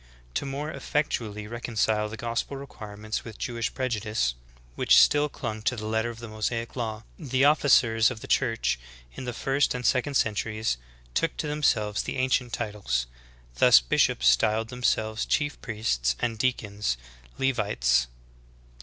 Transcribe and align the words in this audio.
"^; 0.01 0.03
4. 0.03 0.07
To 0.33 0.45
more 0.47 0.71
effectually 0.71 1.45
reconcile 1.45 2.09
the 2.09 2.17
gospel 2.17 2.57
requirements 2.57 3.23
with 3.23 3.37
Jewish 3.37 3.71
prejudice, 3.75 4.33
which 4.73 4.97
still 4.99 5.29
clung 5.29 5.61
to 5.61 5.75
the 5.75 5.85
letter 5.85 6.09
of 6.09 6.17
the 6.17 6.27
IMosaic 6.27 6.75
law, 6.75 7.03
the 7.19 7.45
officers 7.45 8.09
of 8.09 8.19
the 8.21 8.27
Church 8.27 8.79
in 9.13 9.25
the 9.25 9.31
first 9.31 9.75
and 9.75 9.85
sec 9.85 10.07
ond 10.07 10.17
centuries 10.17 10.77
took 11.13 11.37
to 11.37 11.45
themselves 11.45 12.01
the 12.01 12.17
ancient 12.17 12.51
titles; 12.51 13.05
thus, 13.57 13.79
bishops 13.79 14.27
styled 14.27 14.69
themselves 14.69 15.23
chief 15.23 15.61
priests, 15.61 16.15
and 16.19 16.39
deacons, 16.39 16.97
Levites. 17.37 18.07